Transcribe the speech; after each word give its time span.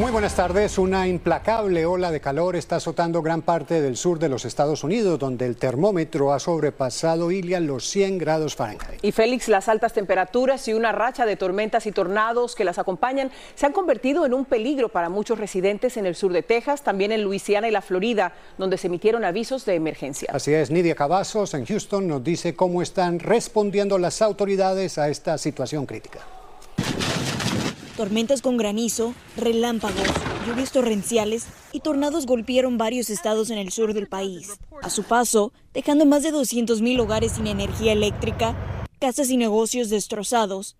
Muy 0.00 0.12
buenas 0.12 0.34
tardes. 0.34 0.78
Una 0.78 1.06
implacable 1.06 1.84
ola 1.84 2.10
de 2.10 2.22
calor 2.22 2.56
está 2.56 2.76
azotando 2.76 3.20
gran 3.20 3.42
parte 3.42 3.82
del 3.82 3.98
sur 3.98 4.18
de 4.18 4.30
los 4.30 4.46
Estados 4.46 4.82
Unidos, 4.82 5.18
donde 5.18 5.44
el 5.44 5.58
termómetro 5.58 6.32
ha 6.32 6.40
sobrepasado, 6.40 7.30
Ilia, 7.30 7.60
los 7.60 7.86
100 7.90 8.16
grados 8.16 8.56
Fahrenheit. 8.56 8.98
Y 9.02 9.12
Félix, 9.12 9.48
las 9.48 9.68
altas 9.68 9.92
temperaturas 9.92 10.66
y 10.68 10.72
una 10.72 10.90
racha 10.90 11.26
de 11.26 11.36
tormentas 11.36 11.84
y 11.84 11.92
tornados 11.92 12.54
que 12.54 12.64
las 12.64 12.78
acompañan 12.78 13.30
se 13.54 13.66
han 13.66 13.72
convertido 13.72 14.24
en 14.24 14.32
un 14.32 14.46
peligro 14.46 14.88
para 14.88 15.10
muchos 15.10 15.38
residentes 15.38 15.98
en 15.98 16.06
el 16.06 16.14
sur 16.14 16.32
de 16.32 16.42
Texas, 16.42 16.80
también 16.80 17.12
en 17.12 17.22
Luisiana 17.22 17.68
y 17.68 17.70
la 17.70 17.82
Florida, 17.82 18.32
donde 18.56 18.78
se 18.78 18.86
emitieron 18.86 19.22
avisos 19.26 19.66
de 19.66 19.74
emergencia. 19.74 20.30
Así 20.32 20.54
es, 20.54 20.70
Nidia 20.70 20.94
Cavazos 20.94 21.52
en 21.52 21.66
Houston 21.66 22.08
nos 22.08 22.24
dice 22.24 22.56
cómo 22.56 22.80
están 22.80 23.18
respondiendo 23.18 23.98
las 23.98 24.22
autoridades 24.22 24.96
a 24.96 25.10
esta 25.10 25.36
situación 25.36 25.84
crítica. 25.84 26.20
Tormentas 28.00 28.40
con 28.40 28.56
granizo, 28.56 29.12
relámpagos, 29.36 30.08
lluvias 30.46 30.72
torrenciales 30.72 31.44
y 31.70 31.80
tornados 31.80 32.24
golpearon 32.24 32.78
varios 32.78 33.10
estados 33.10 33.50
en 33.50 33.58
el 33.58 33.72
sur 33.72 33.92
del 33.92 34.06
país. 34.06 34.58
A 34.82 34.88
su 34.88 35.02
paso, 35.02 35.52
dejando 35.74 36.06
más 36.06 36.22
de 36.22 36.32
200.000 36.32 36.98
hogares 36.98 37.32
sin 37.32 37.46
energía 37.46 37.92
eléctrica, 37.92 38.56
casas 38.98 39.28
y 39.28 39.36
negocios 39.36 39.90
destrozados. 39.90 40.78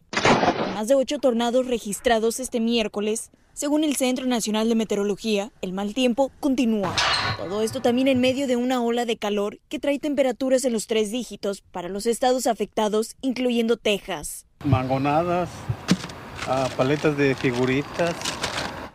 Más 0.72 0.88
de 0.88 0.94
ocho 0.94 1.18
tornados 1.18 1.66
registrados 1.66 2.40
este 2.40 2.58
miércoles. 2.58 3.30
Según 3.52 3.84
el 3.84 3.96
Centro 3.96 4.24
Nacional 4.24 4.70
de 4.70 4.76
Meteorología, 4.76 5.52
el 5.60 5.74
mal 5.74 5.92
tiempo 5.92 6.32
continúa. 6.40 6.96
Todo 7.36 7.60
esto 7.60 7.82
también 7.82 8.08
en 8.08 8.22
medio 8.22 8.46
de 8.46 8.56
una 8.56 8.82
ola 8.82 9.04
de 9.04 9.18
calor 9.18 9.60
que 9.68 9.78
trae 9.78 9.98
temperaturas 9.98 10.64
en 10.64 10.72
los 10.72 10.86
tres 10.86 11.10
dígitos 11.10 11.60
para 11.60 11.90
los 11.90 12.06
estados 12.06 12.46
afectados, 12.46 13.16
incluyendo 13.20 13.76
Texas. 13.76 14.46
Mangonadas, 14.64 15.50
paletas 16.76 17.16
de 17.16 17.34
figuritas. 17.34 18.14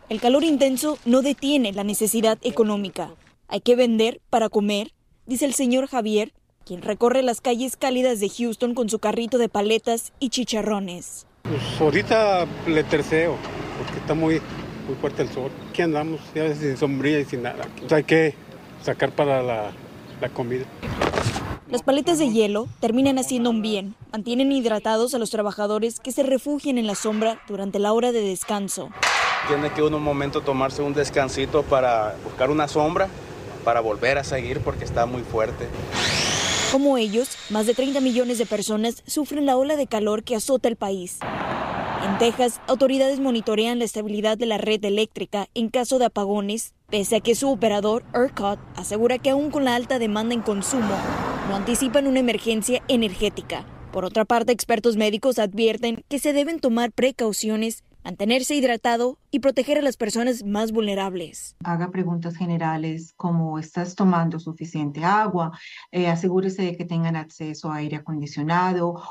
El 0.08 0.20
calor 0.20 0.44
intenso 0.44 0.98
no 1.04 1.22
detiene 1.22 1.72
la 1.72 1.84
necesidad 1.84 2.38
económica. 2.42 3.10
Hay 3.48 3.60
que 3.60 3.76
vender 3.76 4.20
para 4.30 4.48
comer, 4.48 4.92
dice 5.26 5.44
el 5.44 5.54
señor 5.54 5.88
Javier, 5.88 6.32
quien 6.64 6.82
recorre 6.82 7.22
las 7.22 7.40
calles 7.40 7.76
cálidas 7.76 8.20
de 8.20 8.28
Houston 8.28 8.74
con 8.74 8.88
su 8.88 8.98
carrito 8.98 9.38
de 9.38 9.48
paletas 9.48 10.12
y 10.18 10.30
chicharrones. 10.30 11.26
Pues 11.42 11.80
ahorita 11.80 12.46
le 12.66 12.82
terceo, 12.84 13.36
porque 13.78 14.00
está 14.00 14.14
muy, 14.14 14.40
muy 14.88 14.96
fuerte 15.00 15.22
el 15.22 15.28
sol. 15.28 15.50
Aquí 15.70 15.82
andamos, 15.82 16.20
ya 16.34 16.52
sin 16.54 16.76
sombría 16.76 17.20
y 17.20 17.24
sin 17.24 17.42
nada. 17.42 17.68
hay 17.90 18.04
que 18.04 18.34
sacar 18.82 19.12
para 19.12 19.42
la, 19.42 19.70
la 20.20 20.28
comida. 20.28 20.64
Las 21.68 21.82
paletas 21.82 22.18
de 22.18 22.30
hielo 22.30 22.68
terminan 22.78 23.18
haciendo 23.18 23.50
un 23.50 23.60
bien. 23.60 23.96
Mantienen 24.12 24.52
hidratados 24.52 25.14
a 25.14 25.18
los 25.18 25.30
trabajadores 25.30 25.98
que 25.98 26.12
se 26.12 26.22
refugian 26.22 26.78
en 26.78 26.86
la 26.86 26.94
sombra 26.94 27.40
durante 27.48 27.80
la 27.80 27.92
hora 27.92 28.12
de 28.12 28.20
descanso. 28.20 28.90
Tiene 29.48 29.70
que 29.70 29.82
uno 29.82 29.96
un 29.96 30.04
momento 30.04 30.42
tomarse 30.42 30.82
un 30.82 30.94
descansito 30.94 31.64
para 31.64 32.14
buscar 32.22 32.50
una 32.50 32.68
sombra, 32.68 33.08
para 33.64 33.80
volver 33.80 34.16
a 34.16 34.22
seguir 34.22 34.60
porque 34.60 34.84
está 34.84 35.06
muy 35.06 35.22
fuerte. 35.22 35.66
Como 36.70 36.98
ellos, 36.98 37.36
más 37.50 37.66
de 37.66 37.74
30 37.74 38.00
millones 38.00 38.38
de 38.38 38.46
personas 38.46 39.02
sufren 39.06 39.44
la 39.44 39.56
ola 39.56 39.74
de 39.74 39.88
calor 39.88 40.22
que 40.22 40.36
azota 40.36 40.68
el 40.68 40.76
país. 40.76 41.18
En 42.04 42.18
Texas, 42.18 42.60
autoridades 42.68 43.18
monitorean 43.18 43.80
la 43.80 43.84
estabilidad 43.84 44.38
de 44.38 44.46
la 44.46 44.58
red 44.58 44.84
eléctrica 44.84 45.48
en 45.54 45.70
caso 45.70 45.98
de 45.98 46.04
apagones, 46.04 46.74
pese 46.88 47.16
a 47.16 47.20
que 47.20 47.34
su 47.34 47.50
operador, 47.50 48.04
ERCOT, 48.14 48.60
asegura 48.76 49.18
que 49.18 49.30
aún 49.30 49.50
con 49.50 49.64
la 49.64 49.74
alta 49.74 49.98
demanda 49.98 50.32
en 50.32 50.42
consumo, 50.42 50.94
no 51.48 51.54
anticipan 51.54 52.06
una 52.08 52.18
emergencia 52.18 52.82
energética. 52.88 53.64
Por 53.92 54.04
otra 54.04 54.24
parte, 54.24 54.52
expertos 54.52 54.96
médicos 54.96 55.38
advierten 55.38 56.04
que 56.08 56.18
se 56.18 56.32
deben 56.32 56.58
tomar 56.58 56.90
precauciones 56.90 57.84
mantenerse 58.06 58.54
hidratado 58.54 59.18
y 59.32 59.40
proteger 59.40 59.78
a 59.78 59.82
las 59.82 59.96
personas 59.96 60.44
más 60.44 60.70
vulnerables. 60.70 61.56
Haga 61.64 61.90
preguntas 61.90 62.36
generales 62.36 63.12
como 63.16 63.58
¿estás 63.58 63.96
tomando 63.96 64.38
suficiente 64.38 65.02
agua? 65.02 65.58
Eh, 65.90 66.06
asegúrese 66.06 66.62
de 66.62 66.76
que 66.76 66.84
tengan 66.84 67.16
acceso 67.16 67.68
a 67.68 67.76
aire 67.76 67.96
acondicionado. 67.96 69.02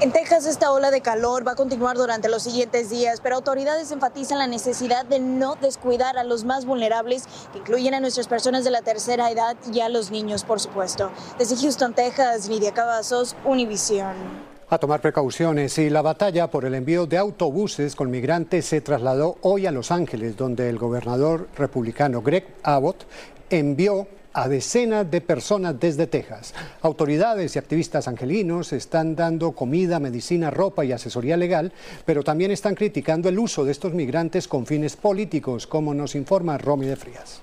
En 0.00 0.10
Texas 0.10 0.46
esta 0.46 0.72
ola 0.72 0.90
de 0.90 1.02
calor 1.02 1.46
va 1.46 1.52
a 1.52 1.54
continuar 1.54 1.98
durante 1.98 2.30
los 2.30 2.42
siguientes 2.42 2.88
días, 2.88 3.20
pero 3.20 3.36
autoridades 3.36 3.92
enfatizan 3.92 4.38
la 4.38 4.46
necesidad 4.46 5.04
de 5.04 5.20
no 5.20 5.56
descuidar 5.56 6.16
a 6.16 6.24
los 6.24 6.44
más 6.44 6.64
vulnerables, 6.64 7.28
que 7.52 7.58
incluyen 7.58 7.92
a 7.92 8.00
nuestras 8.00 8.26
personas 8.26 8.64
de 8.64 8.70
la 8.70 8.80
tercera 8.80 9.30
edad 9.30 9.54
y 9.70 9.80
a 9.80 9.90
los 9.90 10.10
niños, 10.10 10.44
por 10.44 10.60
supuesto. 10.60 11.10
Desde 11.38 11.56
Houston, 11.56 11.92
Texas, 11.92 12.48
Lidia 12.48 12.72
Cavazos, 12.72 13.36
Univision 13.44 14.49
a 14.70 14.78
tomar 14.78 15.00
precauciones 15.00 15.76
y 15.78 15.90
la 15.90 16.00
batalla 16.00 16.48
por 16.48 16.64
el 16.64 16.76
envío 16.76 17.04
de 17.04 17.18
autobuses 17.18 17.96
con 17.96 18.08
migrantes 18.08 18.66
se 18.66 18.80
trasladó 18.80 19.36
hoy 19.40 19.66
a 19.66 19.72
Los 19.72 19.90
Ángeles, 19.90 20.36
donde 20.36 20.68
el 20.68 20.78
gobernador 20.78 21.48
republicano 21.56 22.22
Greg 22.22 22.46
Abbott 22.62 23.04
envió 23.50 24.06
a 24.32 24.48
decenas 24.48 25.10
de 25.10 25.20
personas 25.20 25.80
desde 25.80 26.06
Texas. 26.06 26.54
Autoridades 26.82 27.56
y 27.56 27.58
activistas 27.58 28.06
angelinos 28.06 28.72
están 28.72 29.16
dando 29.16 29.50
comida, 29.52 29.98
medicina, 29.98 30.52
ropa 30.52 30.84
y 30.84 30.92
asesoría 30.92 31.36
legal, 31.36 31.72
pero 32.06 32.22
también 32.22 32.52
están 32.52 32.76
criticando 32.76 33.28
el 33.28 33.40
uso 33.40 33.64
de 33.64 33.72
estos 33.72 33.92
migrantes 33.92 34.46
con 34.46 34.66
fines 34.66 34.94
políticos, 34.94 35.66
como 35.66 35.94
nos 35.94 36.14
informa 36.14 36.58
Romy 36.58 36.86
de 36.86 36.94
Frías 36.94 37.42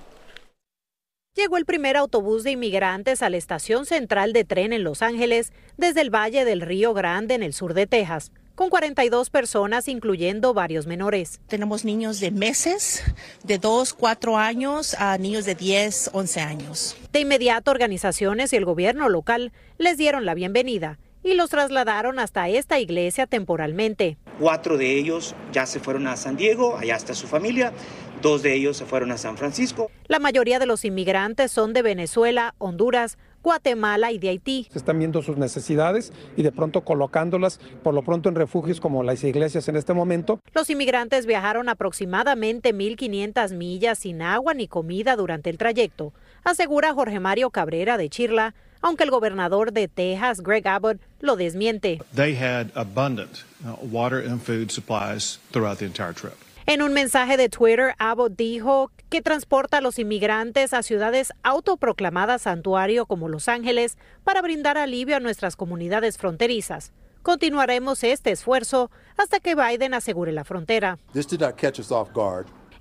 llegó 1.38 1.58
el 1.58 1.66
primer 1.66 1.96
autobús 1.96 2.44
de 2.44 2.52
inmigrantes 2.52 3.22
a 3.22 3.30
la 3.30 3.38
estación 3.38 3.86
central 3.86 4.34
de 4.34 4.44
tren 4.44 4.74
en 4.74 4.84
Los 4.84 5.04
Ángeles 5.04 5.54
desde 5.78 6.02
el 6.02 6.14
Valle 6.14 6.44
del 6.44 6.62
Río 6.62 6.96
Grande 6.96 7.36
en 7.36 7.44
el 7.44 7.54
sur 7.54 7.76
de 7.76 7.86
Texas 7.86 8.32
con 8.56 8.72
42 8.72 9.30
personas, 9.30 9.88
incluyendo 9.88 10.56
varios 10.56 10.88
menores. 10.88 11.40
Tenemos 11.48 11.86
niños 11.86 12.20
de 12.20 12.32
meses, 12.32 13.04
de 13.44 13.60
2, 13.60 13.94
4 13.94 14.36
años 14.36 14.96
a 14.96 15.16
niños 15.20 15.46
de 15.46 15.54
10, 15.54 16.10
11 16.12 16.42
años. 16.42 16.98
De 17.14 17.20
inmediato, 17.20 17.70
organizaciones 17.70 18.52
y 18.54 18.56
el 18.56 18.66
gobierno 18.66 19.10
local 19.10 19.52
les 19.78 19.96
dieron 19.98 20.26
la 20.26 20.34
bienvenida 20.34 20.98
y 21.24 21.36
los 21.36 21.52
trasladaron 21.52 22.18
hasta 22.18 22.50
esta 22.50 22.80
iglesia 22.80 23.28
temporalmente. 23.28 24.18
Cuatro 24.40 24.78
de 24.78 24.98
ellos 24.98 25.36
ya 25.52 25.66
se 25.66 25.80
fueron 25.80 26.08
a 26.08 26.16
San 26.16 26.36
Diego, 26.36 26.78
allá 26.78 26.96
está 26.96 27.14
su 27.14 27.28
familia. 27.28 27.74
Dos 28.22 28.42
de 28.42 28.54
ellos 28.56 28.78
se 28.78 28.86
fueron 28.86 29.12
a 29.12 29.18
San 29.18 29.38
Francisco. 29.38 29.92
La 30.08 30.20
mayoría 30.20 30.58
de 30.58 30.66
los 30.66 30.86
inmigrantes 30.86 31.52
son 31.52 31.74
de 31.74 31.84
Venezuela, 31.84 32.56
Honduras, 32.58 33.18
Guatemala 33.44 34.12
y 34.12 34.18
de 34.18 34.30
Haití. 34.30 34.68
Se 34.72 34.80
están 34.80 34.98
viendo 34.98 35.22
sus 35.22 35.38
necesidades 35.38 36.12
y 36.36 36.44
de 36.44 36.52
pronto 36.52 36.82
colocándolas 36.82 37.60
por 37.84 37.94
lo 37.94 38.02
pronto 38.02 38.28
en 38.28 38.36
refugios 38.36 38.82
como 38.82 39.04
las 39.04 39.24
iglesias 39.24 39.68
en 39.70 39.76
este 39.76 39.94
momento. 39.94 40.42
Los 40.54 40.70
inmigrantes 40.70 41.26
viajaron 41.26 41.70
aproximadamente 41.70 42.74
1.500 42.74 43.54
millas 43.54 44.00
sin 44.00 44.22
agua 44.22 44.54
ni 44.54 44.68
comida 44.68 45.16
durante 45.16 45.50
el 45.50 45.58
trayecto, 45.58 46.12
asegura 46.44 46.94
Jorge 46.94 47.20
Mario 47.20 47.52
Cabrera 47.52 47.98
de 47.98 48.10
Chirla, 48.10 48.56
aunque 48.82 49.04
el 49.04 49.12
gobernador 49.12 49.72
de 49.72 49.88
Texas, 49.88 50.42
Greg 50.42 50.68
Abbott, 50.68 51.00
lo 51.22 51.36
desmiente. 51.36 52.02
They 52.16 52.36
had 52.36 52.72
abundant 52.76 53.44
uh, 53.64 53.76
water 53.86 54.20
and 54.20 54.42
food 54.42 54.72
supplies 54.72 55.40
throughout 55.52 55.78
the 55.78 55.86
entire 55.86 56.14
trip. 56.14 56.36
En 56.70 56.82
un 56.82 56.92
mensaje 56.92 57.38
de 57.38 57.48
Twitter, 57.48 57.96
Abbott 57.98 58.36
dijo 58.36 58.92
que 59.08 59.22
transporta 59.22 59.78
a 59.78 59.82
los 59.82 60.00
inmigrantes 60.00 60.74
a 60.74 60.84
ciudades 60.84 61.32
autoproclamadas 61.42 62.42
santuario 62.42 63.06
como 63.06 63.30
Los 63.30 63.48
Ángeles 63.48 63.98
para 64.26 64.42
brindar 64.42 64.78
alivio 64.78 65.16
a 65.16 65.22
nuestras 65.22 65.56
comunidades 65.56 66.18
fronterizas. 66.18 66.92
Continuaremos 67.24 68.04
este 68.04 68.32
esfuerzo 68.32 68.92
hasta 69.16 69.40
que 69.40 69.56
Biden 69.56 69.94
asegure 69.94 70.34
la 70.34 70.44
frontera. 70.44 71.00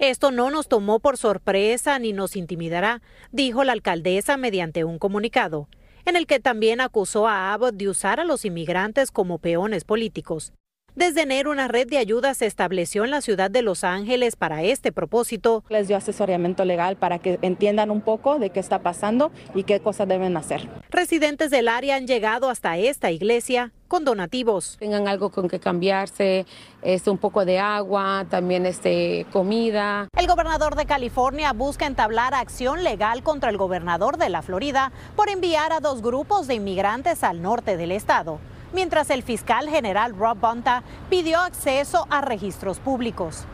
Esto 0.00 0.32
no 0.32 0.50
nos 0.50 0.66
tomó 0.66 0.98
por 0.98 1.16
sorpresa 1.16 2.00
ni 2.00 2.12
nos 2.12 2.34
intimidará, 2.34 3.02
dijo 3.30 3.62
la 3.62 3.70
alcaldesa 3.70 4.36
mediante 4.36 4.82
un 4.82 4.98
comunicado, 4.98 5.68
en 6.06 6.16
el 6.16 6.26
que 6.26 6.40
también 6.40 6.80
acusó 6.80 7.28
a 7.28 7.52
Abbott 7.52 7.76
de 7.76 7.88
usar 7.88 8.18
a 8.18 8.24
los 8.24 8.44
inmigrantes 8.44 9.12
como 9.12 9.38
peones 9.38 9.84
políticos. 9.84 10.52
Desde 10.96 11.20
enero, 11.20 11.50
una 11.50 11.68
red 11.68 11.86
de 11.86 11.98
ayuda 11.98 12.32
se 12.32 12.46
estableció 12.46 13.04
en 13.04 13.10
la 13.10 13.20
ciudad 13.20 13.50
de 13.50 13.60
Los 13.60 13.84
Ángeles 13.84 14.34
para 14.34 14.62
este 14.62 14.92
propósito. 14.92 15.62
Les 15.68 15.88
dio 15.88 15.96
asesoramiento 15.98 16.64
legal 16.64 16.96
para 16.96 17.18
que 17.18 17.38
entiendan 17.42 17.90
un 17.90 18.00
poco 18.00 18.38
de 18.38 18.48
qué 18.48 18.60
está 18.60 18.78
pasando 18.78 19.30
y 19.54 19.64
qué 19.64 19.78
cosas 19.80 20.08
deben 20.08 20.38
hacer. 20.38 20.66
Residentes 20.88 21.50
del 21.50 21.68
área 21.68 21.96
han 21.96 22.06
llegado 22.06 22.48
hasta 22.48 22.78
esta 22.78 23.10
iglesia 23.10 23.72
con 23.88 24.06
donativos. 24.06 24.78
Tengan 24.80 25.06
algo 25.06 25.28
con 25.28 25.48
que 25.48 25.60
cambiarse, 25.60 26.46
este, 26.80 27.10
un 27.10 27.18
poco 27.18 27.44
de 27.44 27.58
agua, 27.58 28.24
también 28.30 28.64
este, 28.64 29.26
comida. 29.32 30.08
El 30.16 30.26
gobernador 30.26 30.76
de 30.76 30.86
California 30.86 31.52
busca 31.52 31.84
entablar 31.84 32.32
acción 32.32 32.84
legal 32.84 33.22
contra 33.22 33.50
el 33.50 33.58
gobernador 33.58 34.16
de 34.16 34.30
la 34.30 34.40
Florida 34.40 34.92
por 35.14 35.28
enviar 35.28 35.74
a 35.74 35.80
dos 35.80 36.00
grupos 36.00 36.46
de 36.46 36.54
inmigrantes 36.54 37.22
al 37.22 37.42
norte 37.42 37.76
del 37.76 37.92
estado 37.92 38.40
mientras 38.72 39.10
el 39.10 39.22
fiscal 39.22 39.68
general 39.68 40.16
Rob 40.16 40.38
Bonta 40.38 40.82
pidió 41.10 41.40
acceso 41.40 42.06
a 42.10 42.20
registros 42.20 42.78
públicos. 42.78 43.44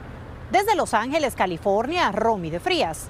Desde 0.50 0.75
Los 0.75 0.94
Ángeles, 0.94 1.35
California, 1.35 2.12
Romy 2.12 2.50
de 2.50 2.61
Frías, 2.61 3.09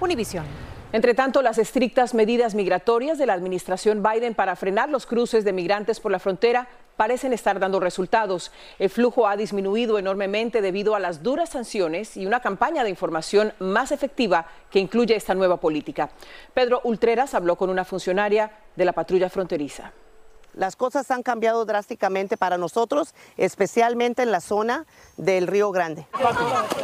Univisión. 0.00 0.44
Entre 0.92 1.14
tanto, 1.14 1.42
las 1.42 1.58
estrictas 1.58 2.14
medidas 2.14 2.54
migratorias 2.54 3.18
de 3.18 3.26
la 3.26 3.32
administración 3.32 4.00
Biden 4.00 4.34
para 4.34 4.54
frenar 4.54 4.90
los 4.90 5.06
cruces 5.06 5.44
de 5.44 5.52
migrantes 5.52 5.98
por 5.98 6.12
la 6.12 6.20
frontera 6.20 6.68
parecen 6.96 7.32
estar 7.32 7.58
dando 7.58 7.80
resultados. 7.80 8.52
El 8.78 8.90
flujo 8.90 9.26
ha 9.26 9.36
disminuido 9.36 9.98
enormemente 9.98 10.60
debido 10.60 10.94
a 10.94 11.00
las 11.00 11.22
duras 11.22 11.50
sanciones 11.50 12.16
y 12.16 12.26
una 12.26 12.38
campaña 12.38 12.84
de 12.84 12.90
información 12.90 13.52
más 13.58 13.90
efectiva 13.90 14.46
que 14.70 14.78
incluye 14.78 15.16
esta 15.16 15.34
nueva 15.34 15.56
política. 15.56 16.10
Pedro 16.54 16.80
Ultreras 16.84 17.34
habló 17.34 17.56
con 17.56 17.70
una 17.70 17.84
funcionaria 17.84 18.52
de 18.76 18.84
la 18.84 18.92
patrulla 18.92 19.28
fronteriza. 19.28 19.92
Las 20.54 20.76
cosas 20.76 21.10
han 21.10 21.22
cambiado 21.22 21.64
drásticamente 21.64 22.36
para 22.36 22.58
nosotros, 22.58 23.14
especialmente 23.36 24.22
en 24.22 24.30
la 24.30 24.40
zona 24.40 24.86
del 25.16 25.46
Río 25.46 25.70
Grande. 25.72 26.06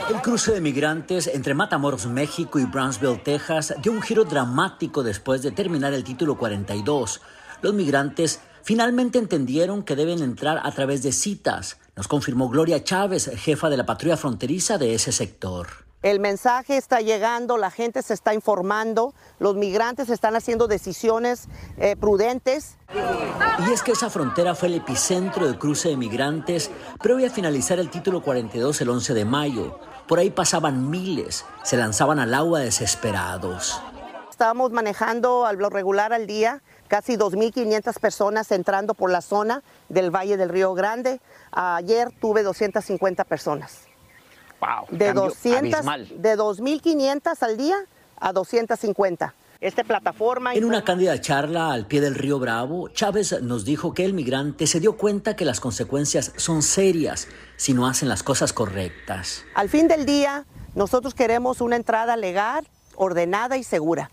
El 0.08 0.20
cruce 0.22 0.52
de 0.52 0.60
migrantes 0.60 1.28
entre 1.28 1.54
Matamoros, 1.54 2.06
México 2.06 2.58
y 2.58 2.64
Brownsville, 2.64 3.22
Texas, 3.22 3.74
dio 3.82 3.92
un 3.92 4.02
giro 4.02 4.24
dramático 4.24 5.02
después 5.02 5.42
de 5.42 5.52
terminar 5.52 5.92
el 5.92 6.04
título 6.04 6.36
42. 6.36 7.20
Los 7.62 7.74
migrantes 7.74 8.40
finalmente 8.62 9.18
entendieron 9.18 9.82
que 9.82 9.96
deben 9.96 10.22
entrar 10.22 10.60
a 10.62 10.72
través 10.72 11.02
de 11.02 11.12
citas, 11.12 11.78
nos 11.96 12.08
confirmó 12.08 12.48
Gloria 12.48 12.82
Chávez, 12.82 13.30
jefa 13.36 13.68
de 13.68 13.76
la 13.76 13.86
patrulla 13.86 14.16
fronteriza 14.16 14.78
de 14.78 14.94
ese 14.94 15.12
sector. 15.12 15.89
El 16.02 16.18
mensaje 16.18 16.78
está 16.78 17.02
llegando, 17.02 17.58
la 17.58 17.70
gente 17.70 18.02
se 18.02 18.14
está 18.14 18.32
informando, 18.32 19.12
los 19.38 19.54
migrantes 19.56 20.08
están 20.08 20.34
haciendo 20.34 20.66
decisiones 20.66 21.46
eh, 21.76 21.94
prudentes. 21.94 22.78
Y 23.68 23.70
es 23.70 23.82
que 23.82 23.92
esa 23.92 24.08
frontera 24.08 24.54
fue 24.54 24.68
el 24.68 24.76
epicentro 24.76 25.46
del 25.46 25.58
cruce 25.58 25.90
de 25.90 25.98
migrantes 25.98 26.70
previo 27.02 27.26
a 27.26 27.30
finalizar 27.30 27.78
el 27.78 27.90
título 27.90 28.22
42 28.22 28.80
el 28.80 28.88
11 28.88 29.12
de 29.12 29.24
mayo. 29.26 29.78
Por 30.08 30.18
ahí 30.18 30.30
pasaban 30.30 30.88
miles, 30.88 31.44
se 31.64 31.76
lanzaban 31.76 32.18
al 32.18 32.32
agua 32.32 32.60
desesperados. 32.60 33.78
Estábamos 34.30 34.70
manejando 34.70 35.44
a 35.44 35.52
lo 35.52 35.68
regular 35.68 36.14
al 36.14 36.26
día, 36.26 36.62
casi 36.88 37.18
2.500 37.18 38.00
personas 38.00 38.50
entrando 38.52 38.94
por 38.94 39.10
la 39.10 39.20
zona 39.20 39.62
del 39.90 40.10
Valle 40.10 40.38
del 40.38 40.48
Río 40.48 40.72
Grande. 40.72 41.20
Ayer 41.52 42.10
tuve 42.22 42.42
250 42.42 43.24
personas. 43.24 43.89
De 44.90 45.12
200, 45.12 45.80
de 46.16 46.36
2.500 46.36 47.42
al 47.42 47.56
día 47.56 47.76
a 48.18 48.32
250. 48.32 49.34
Esta 49.60 49.84
plataforma. 49.84 50.54
En 50.54 50.64
una 50.64 50.84
cándida 50.84 51.20
charla 51.20 51.72
al 51.72 51.86
pie 51.86 52.00
del 52.00 52.14
río 52.14 52.38
Bravo, 52.38 52.88
Chávez 52.88 53.42
nos 53.42 53.66
dijo 53.66 53.92
que 53.92 54.06
el 54.06 54.14
migrante 54.14 54.66
se 54.66 54.80
dio 54.80 54.96
cuenta 54.96 55.36
que 55.36 55.44
las 55.44 55.60
consecuencias 55.60 56.32
son 56.36 56.62
serias 56.62 57.28
si 57.56 57.74
no 57.74 57.86
hacen 57.86 58.08
las 58.08 58.22
cosas 58.22 58.54
correctas. 58.54 59.44
Al 59.54 59.68
fin 59.68 59.86
del 59.86 60.06
día, 60.06 60.46
nosotros 60.74 61.12
queremos 61.12 61.60
una 61.60 61.76
entrada 61.76 62.16
legal, 62.16 62.66
ordenada 62.94 63.58
y 63.58 63.64
segura. 63.64 64.10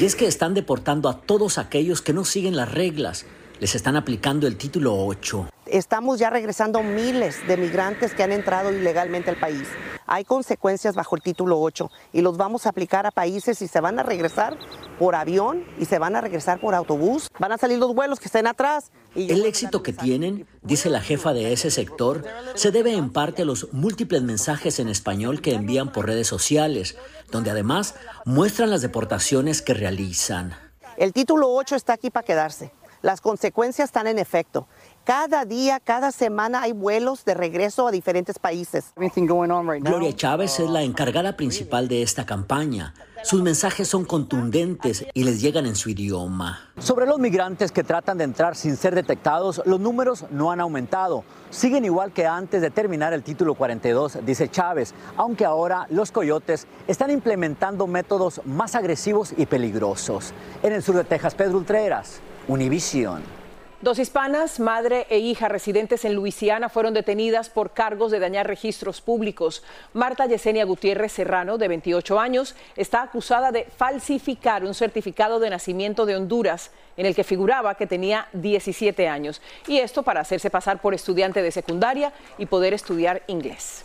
Y 0.00 0.04
es 0.04 0.16
que 0.16 0.26
están 0.26 0.54
deportando 0.54 1.08
a 1.08 1.20
todos 1.20 1.58
aquellos 1.58 2.02
que 2.02 2.12
no 2.12 2.24
siguen 2.24 2.56
las 2.56 2.72
reglas. 2.72 3.26
Les 3.60 3.76
están 3.76 3.94
aplicando 3.94 4.48
el 4.48 4.56
título 4.56 5.06
8. 5.06 5.50
Estamos 5.74 6.20
ya 6.20 6.30
regresando 6.30 6.84
miles 6.84 7.44
de 7.48 7.56
migrantes 7.56 8.14
que 8.14 8.22
han 8.22 8.30
entrado 8.30 8.70
ilegalmente 8.70 9.30
al 9.30 9.36
país. 9.36 9.66
Hay 10.06 10.24
consecuencias 10.24 10.94
bajo 10.94 11.16
el 11.16 11.22
título 11.22 11.60
8 11.60 11.90
y 12.12 12.20
los 12.20 12.36
vamos 12.36 12.66
a 12.66 12.68
aplicar 12.68 13.06
a 13.06 13.10
países 13.10 13.60
y 13.60 13.66
se 13.66 13.80
van 13.80 13.98
a 13.98 14.04
regresar 14.04 14.56
por 15.00 15.16
avión 15.16 15.64
y 15.76 15.86
se 15.86 15.98
van 15.98 16.14
a 16.14 16.20
regresar 16.20 16.60
por 16.60 16.76
autobús. 16.76 17.28
Van 17.40 17.50
a 17.50 17.58
salir 17.58 17.78
los 17.78 17.92
vuelos 17.92 18.20
que 18.20 18.26
estén 18.26 18.46
atrás. 18.46 18.92
Y 19.16 19.32
el 19.32 19.44
éxito 19.44 19.82
que 19.82 19.92
tienen, 19.92 20.46
dice 20.62 20.90
la 20.90 21.00
jefa 21.00 21.32
de 21.32 21.52
ese 21.52 21.72
sector, 21.72 22.22
se 22.54 22.70
debe 22.70 22.94
en 22.94 23.12
parte 23.12 23.42
a 23.42 23.44
los 23.44 23.72
múltiples 23.72 24.22
mensajes 24.22 24.78
en 24.78 24.88
español 24.88 25.40
que 25.40 25.54
envían 25.54 25.90
por 25.90 26.06
redes 26.06 26.28
sociales, 26.28 26.96
donde 27.32 27.50
además 27.50 27.96
muestran 28.24 28.70
las 28.70 28.80
deportaciones 28.80 29.60
que 29.60 29.74
realizan. 29.74 30.54
El 30.96 31.12
título 31.12 31.52
8 31.52 31.74
está 31.74 31.94
aquí 31.94 32.10
para 32.10 32.24
quedarse. 32.24 32.70
Las 33.04 33.20
consecuencias 33.20 33.90
están 33.90 34.06
en 34.06 34.18
efecto. 34.18 34.66
Cada 35.04 35.44
día, 35.44 35.80
cada 35.80 36.12
semana 36.12 36.62
hay 36.62 36.72
vuelos 36.72 37.26
de 37.26 37.34
regreso 37.34 37.86
a 37.86 37.90
diferentes 37.90 38.38
países. 38.38 38.94
Gloria 38.96 40.16
Chávez 40.16 40.58
es 40.58 40.70
la 40.70 40.80
encargada 40.80 41.36
principal 41.36 41.88
de 41.88 42.00
esta 42.00 42.24
campaña. 42.24 42.94
Sus 43.22 43.42
mensajes 43.42 43.86
son 43.86 44.06
contundentes 44.06 45.04
y 45.12 45.24
les 45.24 45.42
llegan 45.42 45.66
en 45.66 45.76
su 45.76 45.90
idioma. 45.90 46.70
Sobre 46.78 47.04
los 47.04 47.18
migrantes 47.18 47.70
que 47.70 47.84
tratan 47.84 48.16
de 48.16 48.24
entrar 48.24 48.56
sin 48.56 48.78
ser 48.78 48.94
detectados, 48.94 49.60
los 49.66 49.78
números 49.78 50.24
no 50.30 50.50
han 50.50 50.60
aumentado. 50.60 51.22
Siguen 51.50 51.84
igual 51.84 52.12
que 52.12 52.26
antes 52.26 52.62
de 52.62 52.70
terminar 52.70 53.12
el 53.12 53.22
título 53.22 53.54
42, 53.54 54.24
dice 54.24 54.48
Chávez, 54.48 54.94
aunque 55.18 55.44
ahora 55.44 55.86
los 55.90 56.12
coyotes 56.12 56.66
están 56.86 57.10
implementando 57.10 57.86
métodos 57.86 58.40
más 58.46 58.74
agresivos 58.74 59.34
y 59.36 59.44
peligrosos. 59.44 60.32
En 60.62 60.72
el 60.72 60.82
sur 60.82 60.94
de 60.96 61.04
Texas, 61.04 61.34
Pedro 61.34 61.58
Ultreras, 61.58 62.20
Univision. 62.48 63.43
Dos 63.84 63.98
hispanas, 63.98 64.60
madre 64.60 65.06
e 65.10 65.18
hija 65.18 65.46
residentes 65.46 66.06
en 66.06 66.14
Luisiana, 66.14 66.70
fueron 66.70 66.94
detenidas 66.94 67.50
por 67.50 67.74
cargos 67.74 68.10
de 68.10 68.18
dañar 68.18 68.46
registros 68.46 69.02
públicos. 69.02 69.62
Marta 69.92 70.24
Yesenia 70.24 70.64
Gutiérrez 70.64 71.12
Serrano, 71.12 71.58
de 71.58 71.68
28 71.68 72.18
años, 72.18 72.54
está 72.76 73.02
acusada 73.02 73.52
de 73.52 73.64
falsificar 73.64 74.64
un 74.64 74.72
certificado 74.72 75.38
de 75.38 75.50
nacimiento 75.50 76.06
de 76.06 76.16
Honduras 76.16 76.70
en 76.96 77.04
el 77.04 77.14
que 77.14 77.24
figuraba 77.24 77.74
que 77.74 77.86
tenía 77.86 78.26
17 78.32 79.06
años. 79.06 79.42
Y 79.66 79.80
esto 79.80 80.02
para 80.02 80.22
hacerse 80.22 80.48
pasar 80.48 80.80
por 80.80 80.94
estudiante 80.94 81.42
de 81.42 81.52
secundaria 81.52 82.14
y 82.38 82.46
poder 82.46 82.72
estudiar 82.72 83.22
inglés. 83.26 83.84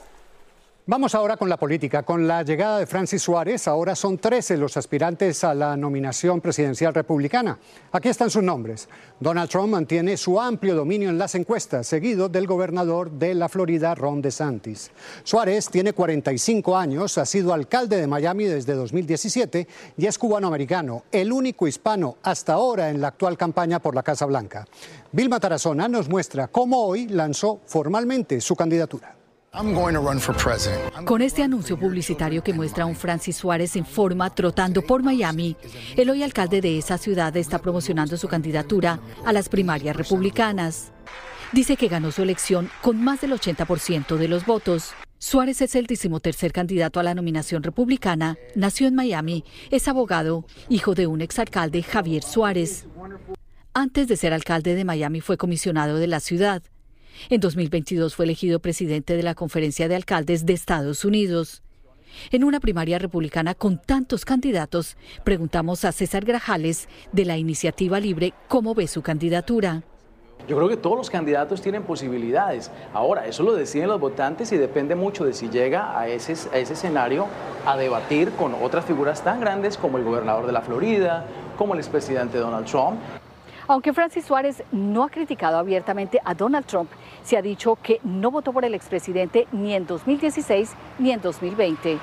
Vamos 0.89 1.13
ahora 1.13 1.37
con 1.37 1.49
la 1.49 1.57
política. 1.57 2.01
Con 2.01 2.27
la 2.27 2.41
llegada 2.41 2.79
de 2.79 2.87
Francis 2.87 3.21
Suárez, 3.21 3.67
ahora 3.67 3.95
son 3.95 4.17
13 4.17 4.57
los 4.57 4.75
aspirantes 4.75 5.43
a 5.43 5.53
la 5.53 5.77
nominación 5.77 6.41
presidencial 6.41 6.95
republicana. 6.95 7.59
Aquí 7.91 8.09
están 8.09 8.31
sus 8.31 8.41
nombres. 8.41 8.89
Donald 9.19 9.51
Trump 9.51 9.69
mantiene 9.69 10.17
su 10.17 10.41
amplio 10.41 10.73
dominio 10.73 11.09
en 11.09 11.19
las 11.19 11.35
encuestas, 11.35 11.85
seguido 11.85 12.27
del 12.27 12.47
gobernador 12.47 13.11
de 13.11 13.35
la 13.35 13.49
Florida, 13.49 13.93
Ron 13.93 14.19
DeSantis. 14.19 14.89
Suárez 15.23 15.69
tiene 15.69 15.93
45 15.93 16.75
años, 16.75 17.19
ha 17.19 17.25
sido 17.27 17.53
alcalde 17.53 17.97
de 17.97 18.07
Miami 18.07 18.45
desde 18.45 18.73
2017 18.73 19.67
y 19.95 20.07
es 20.07 20.17
cubanoamericano, 20.17 21.03
el 21.11 21.31
único 21.31 21.67
hispano 21.67 22.17
hasta 22.23 22.53
ahora 22.53 22.89
en 22.89 22.99
la 22.99 23.09
actual 23.09 23.37
campaña 23.37 23.77
por 23.77 23.93
la 23.93 24.01
Casa 24.01 24.25
Blanca. 24.25 24.65
Vilma 25.11 25.39
Tarazona 25.39 25.87
nos 25.87 26.09
muestra 26.09 26.47
cómo 26.47 26.83
hoy 26.83 27.07
lanzó 27.07 27.59
formalmente 27.67 28.41
su 28.41 28.55
candidatura. 28.55 29.18
Con 31.05 31.21
este 31.21 31.41
anuncio 31.41 31.77
publicitario 31.77 32.43
que 32.43 32.53
muestra 32.53 32.83
a 32.83 32.87
un 32.87 32.95
Francis 32.95 33.37
Suárez 33.37 33.75
en 33.75 33.85
forma 33.85 34.29
trotando 34.29 34.83
por 34.83 35.01
Miami, 35.01 35.57
el 35.97 36.09
hoy 36.11 36.21
alcalde 36.21 36.61
de 36.61 36.77
esa 36.77 36.99
ciudad 36.99 37.35
está 37.35 37.59
promocionando 37.59 38.15
su 38.15 38.27
candidatura 38.27 38.99
a 39.25 39.33
las 39.33 39.49
primarias 39.49 39.95
republicanas. 39.95 40.91
Dice 41.51 41.77
que 41.77 41.87
ganó 41.87 42.11
su 42.11 42.21
elección 42.21 42.69
con 42.81 43.03
más 43.03 43.21
del 43.21 43.31
80% 43.31 44.17
de 44.17 44.27
los 44.27 44.45
votos. 44.45 44.93
Suárez 45.17 45.61
es 45.61 45.73
el 45.73 45.87
decimotercer 45.87 46.53
candidato 46.53 46.99
a 46.99 47.03
la 47.03 47.15
nominación 47.15 47.63
republicana, 47.63 48.37
nació 48.55 48.87
en 48.87 48.95
Miami, 48.95 49.43
es 49.71 49.87
abogado, 49.87 50.45
hijo 50.69 50.93
de 50.93 51.07
un 51.07 51.21
exalcalde 51.21 51.81
Javier 51.81 52.23
Suárez. 52.23 52.85
Antes 53.73 54.07
de 54.07 54.15
ser 54.15 54.31
alcalde 54.31 54.75
de 54.75 54.85
Miami 54.85 55.21
fue 55.21 55.37
comisionado 55.37 55.97
de 55.97 56.07
la 56.07 56.19
ciudad. 56.19 56.61
En 57.27 57.41
2022 57.41 58.15
fue 58.15 58.25
elegido 58.25 58.59
presidente 58.59 59.17
de 59.17 59.23
la 59.23 59.35
Conferencia 59.35 59.87
de 59.87 59.95
Alcaldes 59.95 60.45
de 60.45 60.53
Estados 60.53 61.03
Unidos. 61.03 61.61
En 62.31 62.43
una 62.43 62.59
primaria 62.59 62.97
republicana 62.97 63.53
con 63.53 63.79
tantos 63.79 64.25
candidatos, 64.25 64.97
preguntamos 65.23 65.85
a 65.85 65.91
César 65.91 66.25
Grajales 66.25 66.87
de 67.11 67.25
la 67.25 67.37
Iniciativa 67.37 67.99
Libre 67.99 68.33
cómo 68.47 68.73
ve 68.73 68.87
su 68.87 69.01
candidatura. 69.01 69.83
Yo 70.47 70.55
creo 70.55 70.69
que 70.69 70.77
todos 70.77 70.97
los 70.97 71.09
candidatos 71.09 71.61
tienen 71.61 71.83
posibilidades. 71.83 72.71
Ahora, 72.93 73.27
eso 73.27 73.43
lo 73.43 73.53
deciden 73.53 73.89
los 73.89 73.99
votantes 73.99 74.51
y 74.51 74.57
depende 74.57 74.95
mucho 74.95 75.25
de 75.25 75.33
si 75.33 75.49
llega 75.49 75.99
a 75.99 76.07
ese, 76.07 76.33
a 76.51 76.57
ese 76.57 76.73
escenario 76.73 77.27
a 77.65 77.77
debatir 77.77 78.31
con 78.31 78.55
otras 78.55 78.85
figuras 78.85 79.23
tan 79.23 79.41
grandes 79.41 79.77
como 79.77 79.97
el 79.97 80.03
gobernador 80.03 80.47
de 80.47 80.53
la 80.53 80.61
Florida, 80.61 81.25
como 81.57 81.73
el 81.73 81.79
expresidente 81.79 82.39
Donald 82.39 82.65
Trump. 82.65 82.99
Aunque 83.69 83.93
Francis 83.93 84.25
Suárez 84.25 84.63
no 84.71 85.03
ha 85.03 85.09
criticado 85.09 85.59
abiertamente 85.59 86.19
a 86.25 86.33
Donald 86.33 86.65
Trump, 86.65 86.89
se 87.23 87.37
ha 87.37 87.41
dicho 87.41 87.77
que 87.81 87.99
no 88.03 88.31
votó 88.31 88.53
por 88.53 88.65
el 88.65 88.73
expresidente 88.73 89.47
ni 89.51 89.73
en 89.73 89.85
2016 89.85 90.71
ni 90.99 91.11
en 91.11 91.21
2020. 91.21 91.97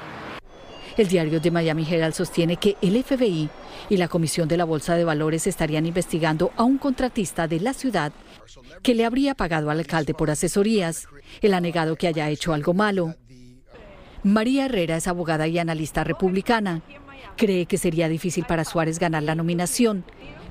El 0.96 1.08
diario 1.08 1.40
de 1.40 1.50
Miami 1.50 1.86
Herald 1.88 2.14
sostiene 2.14 2.56
que 2.56 2.76
el 2.80 3.02
FBI 3.04 3.50
y 3.90 3.96
la 3.98 4.08
Comisión 4.08 4.48
de 4.48 4.56
la 4.56 4.64
Bolsa 4.64 4.94
de 4.94 5.04
Valores 5.04 5.46
estarían 5.46 5.84
investigando 5.84 6.52
a 6.56 6.64
un 6.64 6.78
contratista 6.78 7.46
de 7.46 7.60
la 7.60 7.74
ciudad 7.74 8.12
que 8.82 8.94
le 8.94 9.04
habría 9.04 9.34
pagado 9.34 9.68
al 9.68 9.78
alcalde 9.78 10.14
por 10.14 10.30
asesorías. 10.30 11.06
Él 11.42 11.52
ha 11.52 11.60
negado 11.60 11.96
que 11.96 12.06
haya 12.06 12.30
hecho 12.30 12.54
algo 12.54 12.72
malo. 12.72 13.14
María 14.22 14.64
Herrera 14.64 14.96
es 14.96 15.06
abogada 15.06 15.46
y 15.46 15.58
analista 15.58 16.02
republicana. 16.02 16.80
Cree 17.36 17.66
que 17.66 17.76
sería 17.76 18.08
difícil 18.08 18.46
para 18.46 18.64
Suárez 18.64 18.98
ganar 18.98 19.22
la 19.22 19.34
nominación, 19.34 20.02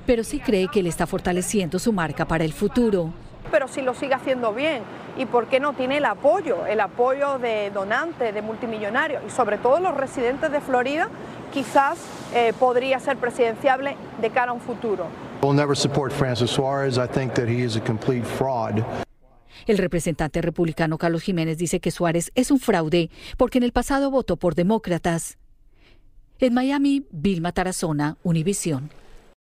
pero 0.06 0.22
sí 0.22 0.38
cree 0.38 0.68
que 0.68 0.78
él 0.78 0.86
está 0.86 1.08
fortaleciendo 1.08 1.80
su 1.80 1.92
marca 1.92 2.28
para 2.28 2.44
el 2.44 2.52
futuro 2.52 3.12
pero 3.50 3.68
si 3.68 3.82
lo 3.82 3.94
sigue 3.94 4.14
haciendo 4.14 4.52
bien. 4.52 4.82
¿Y 5.16 5.26
por 5.26 5.46
qué 5.46 5.60
no 5.60 5.72
tiene 5.72 5.98
el 5.98 6.04
apoyo, 6.04 6.66
el 6.66 6.80
apoyo 6.80 7.38
de 7.38 7.70
donantes, 7.70 8.34
de 8.34 8.42
multimillonarios 8.42 9.22
y 9.26 9.30
sobre 9.30 9.58
todo 9.58 9.80
los 9.80 9.96
residentes 9.96 10.52
de 10.52 10.60
Florida? 10.60 11.08
Quizás 11.52 11.98
eh, 12.34 12.52
podría 12.58 13.00
ser 13.00 13.16
presidenciable 13.16 13.96
de 14.20 14.30
cara 14.30 14.50
a 14.50 14.54
un 14.54 14.60
futuro. 14.60 15.06
El 19.66 19.78
representante 19.78 20.42
republicano 20.42 20.98
Carlos 20.98 21.22
Jiménez 21.22 21.58
dice 21.58 21.80
que 21.80 21.90
Suárez 21.90 22.30
es 22.34 22.50
un 22.50 22.60
fraude 22.60 23.10
porque 23.36 23.58
en 23.58 23.64
el 23.64 23.72
pasado 23.72 24.10
votó 24.10 24.36
por 24.36 24.54
demócratas. 24.54 25.38
En 26.38 26.52
Miami, 26.52 27.06
Vilma 27.10 27.52
Tarazona, 27.52 28.18
Univisión. 28.22 28.90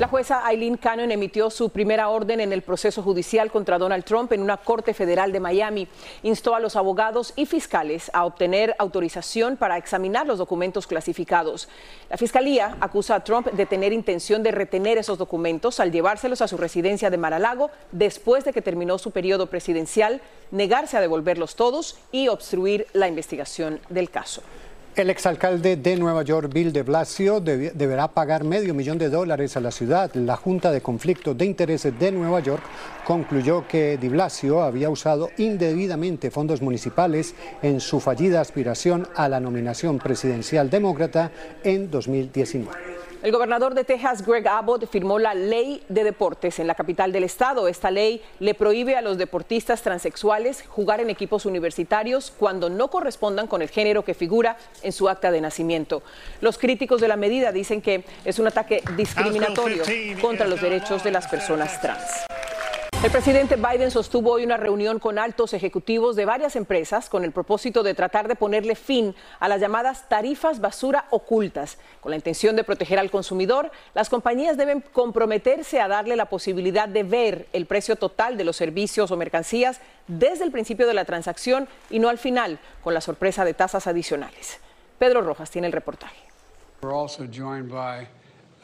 La 0.00 0.08
jueza 0.08 0.42
Eileen 0.50 0.78
Cannon 0.78 1.12
emitió 1.12 1.50
su 1.50 1.68
primera 1.68 2.08
orden 2.08 2.40
en 2.40 2.54
el 2.54 2.62
proceso 2.62 3.02
judicial 3.02 3.50
contra 3.50 3.76
Donald 3.76 4.02
Trump 4.02 4.32
en 4.32 4.40
una 4.40 4.56
corte 4.56 4.94
federal 4.94 5.30
de 5.30 5.40
Miami. 5.40 5.88
Instó 6.22 6.54
a 6.54 6.60
los 6.60 6.74
abogados 6.74 7.34
y 7.36 7.44
fiscales 7.44 8.10
a 8.14 8.24
obtener 8.24 8.74
autorización 8.78 9.58
para 9.58 9.76
examinar 9.76 10.26
los 10.26 10.38
documentos 10.38 10.86
clasificados. 10.86 11.68
La 12.08 12.16
fiscalía 12.16 12.78
acusa 12.80 13.14
a 13.14 13.24
Trump 13.24 13.48
de 13.48 13.66
tener 13.66 13.92
intención 13.92 14.42
de 14.42 14.52
retener 14.52 14.96
esos 14.96 15.18
documentos 15.18 15.80
al 15.80 15.92
llevárselos 15.92 16.40
a 16.40 16.48
su 16.48 16.56
residencia 16.56 17.10
de 17.10 17.18
Mar-a-Lago 17.18 17.70
después 17.92 18.46
de 18.46 18.54
que 18.54 18.62
terminó 18.62 18.96
su 18.96 19.10
periodo 19.10 19.48
presidencial, 19.48 20.22
negarse 20.50 20.96
a 20.96 21.02
devolverlos 21.02 21.56
todos 21.56 21.98
y 22.10 22.28
obstruir 22.28 22.86
la 22.94 23.06
investigación 23.06 23.80
del 23.90 24.08
caso. 24.08 24.40
El 24.96 25.08
exalcalde 25.08 25.76
de 25.76 25.96
Nueva 25.96 26.24
York, 26.24 26.52
Bill 26.52 26.72
de 26.72 26.82
Blasio, 26.82 27.40
deberá 27.40 28.08
pagar 28.08 28.42
medio 28.42 28.74
millón 28.74 28.98
de 28.98 29.08
dólares 29.08 29.56
a 29.56 29.60
la 29.60 29.70
ciudad. 29.70 30.12
La 30.14 30.36
Junta 30.36 30.72
de 30.72 30.80
Conflictos 30.80 31.38
de 31.38 31.44
Intereses 31.44 31.96
de 31.96 32.10
Nueva 32.10 32.40
York 32.40 32.62
concluyó 33.06 33.68
que 33.68 33.96
de 33.98 34.08
Blasio 34.08 34.62
había 34.62 34.90
usado 34.90 35.30
indebidamente 35.38 36.32
fondos 36.32 36.60
municipales 36.60 37.36
en 37.62 37.78
su 37.78 38.00
fallida 38.00 38.40
aspiración 38.40 39.06
a 39.14 39.28
la 39.28 39.38
nominación 39.38 39.98
presidencial 39.98 40.68
demócrata 40.68 41.30
en 41.62 41.88
2019. 41.88 42.99
El 43.22 43.32
gobernador 43.32 43.74
de 43.74 43.84
Texas, 43.84 44.24
Greg 44.24 44.48
Abbott, 44.48 44.88
firmó 44.90 45.18
la 45.18 45.34
ley 45.34 45.82
de 45.90 46.04
deportes 46.04 46.58
en 46.58 46.66
la 46.66 46.74
capital 46.74 47.12
del 47.12 47.24
estado. 47.24 47.68
Esta 47.68 47.90
ley 47.90 48.22
le 48.38 48.54
prohíbe 48.54 48.96
a 48.96 49.02
los 49.02 49.18
deportistas 49.18 49.82
transexuales 49.82 50.64
jugar 50.66 51.00
en 51.00 51.10
equipos 51.10 51.44
universitarios 51.44 52.32
cuando 52.38 52.70
no 52.70 52.88
correspondan 52.88 53.46
con 53.46 53.60
el 53.60 53.68
género 53.68 54.06
que 54.06 54.14
figura 54.14 54.56
en 54.82 54.92
su 54.92 55.10
acta 55.10 55.30
de 55.30 55.42
nacimiento. 55.42 56.02
Los 56.40 56.56
críticos 56.56 57.02
de 57.02 57.08
la 57.08 57.16
medida 57.16 57.52
dicen 57.52 57.82
que 57.82 58.04
es 58.24 58.38
un 58.38 58.46
ataque 58.46 58.82
discriminatorio 58.96 59.82
contra 60.22 60.46
los 60.46 60.62
derechos 60.62 61.04
de 61.04 61.10
las 61.10 61.28
personas 61.28 61.78
trans. 61.82 62.39
El 63.02 63.10
presidente 63.10 63.56
Biden 63.56 63.90
sostuvo 63.90 64.32
hoy 64.32 64.44
una 64.44 64.58
reunión 64.58 64.98
con 64.98 65.18
altos 65.18 65.54
ejecutivos 65.54 66.16
de 66.16 66.26
varias 66.26 66.54
empresas 66.54 67.08
con 67.08 67.24
el 67.24 67.32
propósito 67.32 67.82
de 67.82 67.94
tratar 67.94 68.28
de 68.28 68.36
ponerle 68.36 68.74
fin 68.74 69.14
a 69.38 69.48
las 69.48 69.58
llamadas 69.58 70.06
tarifas 70.10 70.60
basura 70.60 71.06
ocultas. 71.08 71.78
Con 72.02 72.10
la 72.10 72.16
intención 72.16 72.56
de 72.56 72.64
proteger 72.64 72.98
al 72.98 73.10
consumidor, 73.10 73.70
las 73.94 74.10
compañías 74.10 74.58
deben 74.58 74.84
comprometerse 74.92 75.80
a 75.80 75.88
darle 75.88 76.14
la 76.14 76.26
posibilidad 76.26 76.90
de 76.90 77.02
ver 77.02 77.48
el 77.54 77.64
precio 77.64 77.96
total 77.96 78.36
de 78.36 78.44
los 78.44 78.56
servicios 78.56 79.10
o 79.10 79.16
mercancías 79.16 79.80
desde 80.06 80.44
el 80.44 80.52
principio 80.52 80.86
de 80.86 80.92
la 80.92 81.06
transacción 81.06 81.68
y 81.88 82.00
no 82.00 82.10
al 82.10 82.18
final, 82.18 82.58
con 82.84 82.92
la 82.92 83.00
sorpresa 83.00 83.46
de 83.46 83.54
tasas 83.54 83.86
adicionales. 83.86 84.60
Pedro 84.98 85.22
Rojas 85.22 85.50
tiene 85.50 85.68
el 85.68 85.72
reportaje. 85.72 86.20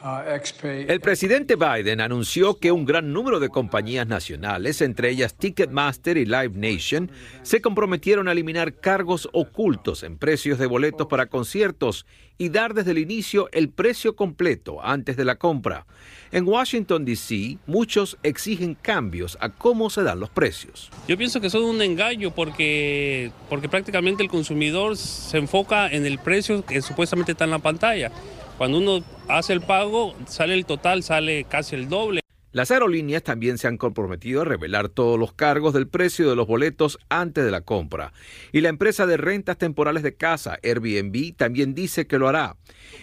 El 0.01 0.99
presidente 1.01 1.55
Biden 1.55 2.01
anunció 2.01 2.59
que 2.59 2.71
un 2.71 2.85
gran 2.85 3.13
número 3.13 3.39
de 3.39 3.49
compañías 3.49 4.07
nacionales, 4.07 4.81
entre 4.81 5.09
ellas 5.09 5.35
Ticketmaster 5.35 6.17
y 6.17 6.25
Live 6.25 6.51
Nation, 6.53 7.09
se 7.41 7.61
comprometieron 7.61 8.27
a 8.27 8.33
eliminar 8.33 8.75
cargos 8.75 9.27
ocultos 9.33 10.03
en 10.03 10.17
precios 10.17 10.59
de 10.59 10.67
boletos 10.67 11.07
para 11.07 11.25
conciertos 11.25 12.05
y 12.37 12.49
dar 12.49 12.75
desde 12.75 12.91
el 12.91 12.99
inicio 12.99 13.49
el 13.51 13.69
precio 13.69 14.15
completo 14.15 14.83
antes 14.83 15.17
de 15.17 15.25
la 15.25 15.37
compra. 15.37 15.87
En 16.31 16.47
Washington, 16.47 17.03
D.C., 17.03 17.57
muchos 17.65 18.17
exigen 18.21 18.75
cambios 18.75 19.37
a 19.41 19.49
cómo 19.49 19.89
se 19.89 20.03
dan 20.03 20.19
los 20.19 20.29
precios. 20.29 20.91
Yo 21.07 21.17
pienso 21.17 21.41
que 21.41 21.49
son 21.49 21.63
un 21.63 21.81
engaño 21.81 22.31
porque, 22.31 23.31
porque 23.49 23.69
prácticamente 23.69 24.21
el 24.21 24.29
consumidor 24.29 24.95
se 24.97 25.37
enfoca 25.37 25.89
en 25.89 26.05
el 26.05 26.19
precio 26.19 26.63
que 26.63 26.81
supuestamente 26.81 27.31
está 27.31 27.45
en 27.45 27.51
la 27.51 27.59
pantalla 27.59 28.11
cuando 28.57 28.79
uno 28.79 29.03
hace 29.27 29.53
el 29.53 29.61
pago, 29.61 30.15
sale 30.25 30.53
el 30.53 30.65
total, 30.65 31.03
sale 31.03 31.43
casi 31.43 31.75
el 31.75 31.89
doble. 31.89 32.21
Las 32.53 32.71
aerolíneas 32.71 33.21
también 33.21 33.59
se 33.59 33.67
han 33.67 33.77
comprometido 33.77 34.41
a 34.41 34.45
revelar 34.45 34.89
todos 34.89 35.19
los 35.19 35.31
cargos 35.31 35.75
del 35.75 35.87
precio 35.87 36.27
de 36.27 36.35
los 36.35 36.47
boletos 36.47 36.97
antes 37.07 37.45
de 37.45 37.51
la 37.51 37.61
compra. 37.61 38.13
Y 38.51 38.61
la 38.61 38.69
empresa 38.69 39.05
de 39.05 39.17
rentas 39.17 39.59
temporales 39.59 40.01
de 40.01 40.15
casa, 40.15 40.57
Airbnb, 40.63 41.35
también 41.35 41.75
dice 41.75 42.07
que 42.07 42.17
lo 42.17 42.27
hará. 42.27 42.55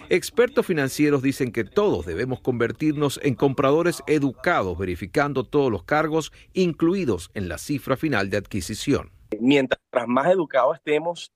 Expertos 0.09 0.67
financieros 0.67 1.23
dicen 1.23 1.53
que 1.53 1.63
todos 1.63 2.05
debemos 2.05 2.41
convertirnos 2.41 3.21
en 3.23 3.37
compradores 3.37 4.03
educados, 4.09 4.77
verificando 4.77 5.45
todos 5.45 5.71
los 5.71 5.85
cargos 5.85 6.33
incluidos 6.53 7.31
en 7.35 7.49
la 7.49 7.59
cifra 7.59 7.97
final 7.97 8.31
de 8.31 8.39
adquisición. 8.39 9.13
Mientras 9.39 9.79
más 10.09 10.33
educados 10.33 10.79
estemos, 10.79 11.31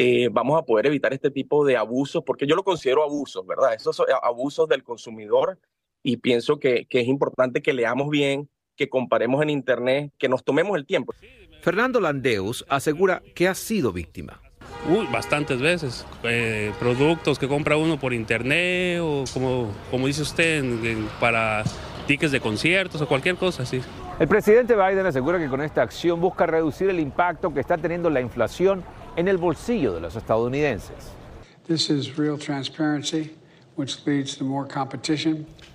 eh, 0.00 0.28
vamos 0.30 0.56
a 0.56 0.62
poder 0.62 0.86
evitar 0.86 1.12
este 1.12 1.28
tipo 1.28 1.64
de 1.64 1.76
abusos, 1.76 2.22
porque 2.24 2.46
yo 2.46 2.54
lo 2.54 2.62
considero 2.62 3.02
abusos, 3.02 3.44
¿verdad? 3.44 3.74
Esos 3.74 3.96
son 3.96 4.06
abusos 4.22 4.68
del 4.68 4.84
consumidor 4.84 5.58
y 6.04 6.18
pienso 6.18 6.60
que, 6.60 6.86
que 6.86 7.00
es 7.00 7.08
importante 7.08 7.62
que 7.62 7.72
leamos 7.72 8.08
bien, 8.08 8.48
que 8.76 8.88
comparemos 8.88 9.42
en 9.42 9.50
Internet, 9.50 10.12
que 10.16 10.28
nos 10.28 10.44
tomemos 10.44 10.76
el 10.76 10.86
tiempo. 10.86 11.12
Fernando 11.62 11.98
Landeus 12.00 12.64
asegura 12.68 13.24
que 13.34 13.48
ha 13.48 13.56
sido 13.56 13.92
víctima. 13.92 14.40
Uy, 14.88 15.08
bastantes 15.12 15.60
veces. 15.60 16.06
Eh, 16.22 16.72
productos 16.78 17.36
que 17.36 17.48
compra 17.48 17.76
uno 17.76 17.98
por 17.98 18.14
internet 18.14 19.00
o 19.02 19.24
como, 19.34 19.72
como 19.90 20.06
dice 20.06 20.22
usted, 20.22 20.64
para 21.18 21.64
tickets 22.06 22.30
de 22.30 22.38
conciertos 22.38 23.02
o 23.02 23.08
cualquier 23.08 23.34
cosa 23.34 23.64
así. 23.64 23.80
El 24.20 24.28
presidente 24.28 24.76
Biden 24.76 25.06
asegura 25.06 25.40
que 25.40 25.48
con 25.48 25.60
esta 25.60 25.82
acción 25.82 26.20
busca 26.20 26.46
reducir 26.46 26.88
el 26.88 27.00
impacto 27.00 27.52
que 27.52 27.58
está 27.58 27.76
teniendo 27.78 28.10
la 28.10 28.20
inflación 28.20 28.84
en 29.18 29.26
el 29.26 29.36
bolsillo 29.36 29.94
de 29.94 30.00
los 30.00 30.14
estadounidenses. 30.14 30.94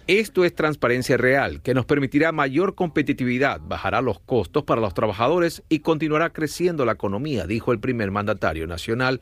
Esto 0.08 0.46
es 0.46 0.56
transparencia 0.56 1.18
real 1.18 1.62
que 1.62 1.74
nos 1.74 1.86
permitirá 1.86 2.32
mayor 2.32 2.74
competitividad, 2.74 3.60
bajará 3.62 4.02
los 4.02 4.20
costos 4.22 4.64
para 4.64 4.80
los 4.80 4.94
trabajadores 4.94 5.62
y 5.68 5.80
continuará 5.80 6.30
creciendo 6.30 6.86
la 6.86 6.94
economía, 6.94 7.46
dijo 7.46 7.74
el 7.74 7.82
primer 7.82 8.12
mandatario 8.12 8.66
nacional. 8.66 9.20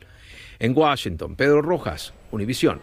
En 0.60 0.76
Washington, 0.76 1.34
Pedro 1.34 1.60
Rojas, 1.60 2.14
Univisión. 2.30 2.80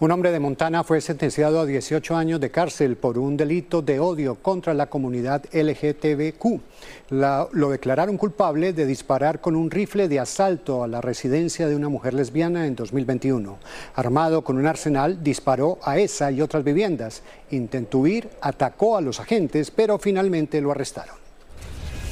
Un 0.00 0.12
hombre 0.12 0.30
de 0.30 0.38
Montana 0.38 0.84
fue 0.84 1.00
sentenciado 1.00 1.58
a 1.58 1.66
18 1.66 2.16
años 2.16 2.38
de 2.40 2.52
cárcel 2.52 2.96
por 2.96 3.18
un 3.18 3.36
delito 3.36 3.82
de 3.82 3.98
odio 3.98 4.36
contra 4.36 4.72
la 4.72 4.86
comunidad 4.86 5.42
LGTBQ. 5.52 6.60
lo 7.10 7.70
declararon 7.70 8.16
culpable 8.16 8.72
de 8.72 8.86
disparar 8.86 9.40
con 9.40 9.56
un 9.56 9.72
rifle 9.72 10.06
de 10.06 10.20
asalto 10.20 10.84
a 10.84 10.86
la 10.86 11.00
residencia 11.00 11.66
de 11.66 11.74
una 11.74 11.88
mujer 11.88 12.14
lesbiana 12.14 12.68
en 12.68 12.76
2021. 12.76 13.58
Armado 13.96 14.44
con 14.44 14.56
un 14.56 14.68
arsenal, 14.68 15.24
disparó 15.24 15.80
a 15.82 15.98
esa 15.98 16.30
y 16.30 16.42
otras 16.42 16.62
viviendas. 16.62 17.22
Intentó 17.50 17.98
huir, 17.98 18.30
atacó 18.40 18.96
a 18.96 19.00
los 19.00 19.18
agentes, 19.18 19.72
pero 19.72 19.98
finalmente 19.98 20.60
lo 20.60 20.70
arrestaron. 20.70 21.27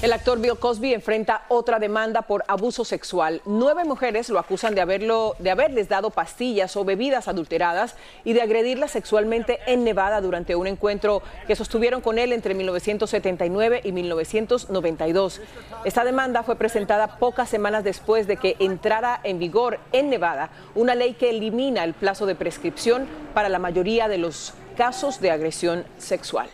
El 0.02 0.12
actor 0.12 0.38
Bill 0.38 0.58
Cosby 0.58 0.92
enfrenta 0.92 1.46
otra 1.48 1.78
demanda 1.78 2.20
por 2.20 2.44
abuso 2.48 2.84
sexual. 2.84 3.40
Nueve 3.46 3.84
mujeres 3.84 4.28
lo 4.28 4.38
acusan 4.38 4.74
de, 4.74 4.82
haberlo, 4.82 5.34
de 5.38 5.50
haberles 5.50 5.88
dado 5.88 6.10
pastillas 6.10 6.76
o 6.76 6.84
bebidas 6.84 7.28
adulteradas 7.28 7.96
y 8.22 8.34
de 8.34 8.42
agredirla 8.42 8.88
sexualmente 8.88 9.58
en 9.66 9.84
Nevada 9.84 10.20
durante 10.20 10.54
un 10.54 10.66
encuentro 10.66 11.22
que 11.46 11.56
sostuvieron 11.56 12.02
con 12.02 12.18
él 12.18 12.34
entre 12.34 12.52
1979 12.52 13.80
y 13.84 13.92
1992. 13.92 15.40
Esta 15.86 16.04
demanda 16.04 16.42
fue 16.42 16.56
presentada 16.56 17.16
pocas 17.18 17.48
semanas 17.48 17.82
después 17.82 18.26
de 18.26 18.36
que 18.36 18.56
entrara 18.58 19.18
en 19.24 19.38
vigor 19.38 19.80
en 19.92 20.10
Nevada 20.10 20.50
una 20.74 20.94
ley 20.94 21.14
que 21.14 21.30
elimina 21.30 21.84
el 21.84 21.94
plazo 21.94 22.26
de 22.26 22.34
prescripción 22.34 23.06
para 23.32 23.48
la 23.48 23.58
mayoría 23.58 24.08
de 24.08 24.18
los 24.18 24.52
casos 24.76 25.22
de 25.22 25.30
agresión 25.30 25.86
sexual. 25.96 26.50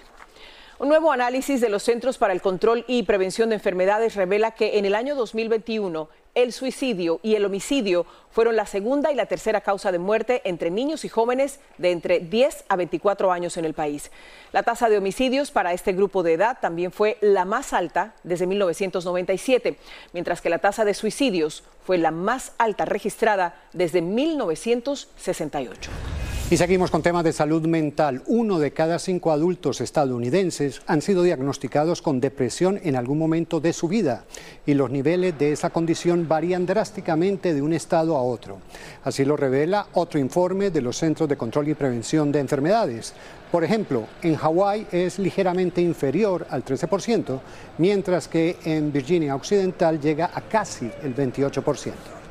Un 0.82 0.88
nuevo 0.88 1.12
análisis 1.12 1.60
de 1.60 1.68
los 1.68 1.84
Centros 1.84 2.18
para 2.18 2.32
el 2.32 2.42
Control 2.42 2.84
y 2.88 3.04
Prevención 3.04 3.50
de 3.50 3.54
Enfermedades 3.54 4.16
revela 4.16 4.50
que 4.50 4.78
en 4.78 4.84
el 4.84 4.96
año 4.96 5.14
2021 5.14 6.08
el 6.34 6.52
suicidio 6.52 7.20
y 7.22 7.36
el 7.36 7.44
homicidio 7.44 8.04
fueron 8.32 8.56
la 8.56 8.66
segunda 8.66 9.12
y 9.12 9.14
la 9.14 9.26
tercera 9.26 9.60
causa 9.60 9.92
de 9.92 10.00
muerte 10.00 10.42
entre 10.44 10.72
niños 10.72 11.04
y 11.04 11.08
jóvenes 11.08 11.60
de 11.78 11.92
entre 11.92 12.18
10 12.18 12.64
a 12.68 12.74
24 12.74 13.30
años 13.30 13.56
en 13.58 13.64
el 13.64 13.74
país. 13.74 14.10
La 14.50 14.64
tasa 14.64 14.88
de 14.88 14.98
homicidios 14.98 15.52
para 15.52 15.72
este 15.72 15.92
grupo 15.92 16.24
de 16.24 16.32
edad 16.32 16.58
también 16.60 16.90
fue 16.90 17.16
la 17.20 17.44
más 17.44 17.72
alta 17.72 18.16
desde 18.24 18.48
1997, 18.48 19.78
mientras 20.12 20.40
que 20.40 20.50
la 20.50 20.58
tasa 20.58 20.84
de 20.84 20.94
suicidios 20.94 21.62
fue 21.86 21.96
la 21.96 22.10
más 22.10 22.54
alta 22.58 22.86
registrada 22.86 23.54
desde 23.72 24.02
1968. 24.02 25.92
Y 26.52 26.58
seguimos 26.58 26.90
con 26.90 27.00
temas 27.00 27.24
de 27.24 27.32
salud 27.32 27.66
mental. 27.66 28.22
Uno 28.26 28.58
de 28.58 28.72
cada 28.72 28.98
cinco 28.98 29.32
adultos 29.32 29.80
estadounidenses 29.80 30.82
han 30.86 31.00
sido 31.00 31.22
diagnosticados 31.22 32.02
con 32.02 32.20
depresión 32.20 32.78
en 32.84 32.94
algún 32.94 33.16
momento 33.16 33.58
de 33.58 33.72
su 33.72 33.88
vida 33.88 34.26
y 34.66 34.74
los 34.74 34.90
niveles 34.90 35.38
de 35.38 35.52
esa 35.52 35.70
condición 35.70 36.28
varían 36.28 36.66
drásticamente 36.66 37.54
de 37.54 37.62
un 37.62 37.72
estado 37.72 38.18
a 38.18 38.22
otro. 38.22 38.58
Así 39.02 39.24
lo 39.24 39.38
revela 39.38 39.86
otro 39.94 40.20
informe 40.20 40.70
de 40.70 40.82
los 40.82 40.98
Centros 40.98 41.26
de 41.26 41.38
Control 41.38 41.68
y 41.68 41.74
Prevención 41.74 42.30
de 42.30 42.40
Enfermedades. 42.40 43.14
Por 43.50 43.64
ejemplo, 43.64 44.06
en 44.20 44.36
Hawái 44.36 44.88
es 44.92 45.18
ligeramente 45.18 45.80
inferior 45.80 46.46
al 46.50 46.66
13%, 46.66 47.40
mientras 47.78 48.28
que 48.28 48.58
en 48.66 48.92
Virginia 48.92 49.36
Occidental 49.36 49.98
llega 49.98 50.30
a 50.34 50.42
casi 50.42 50.90
el 51.02 51.16
28%. 51.16 52.21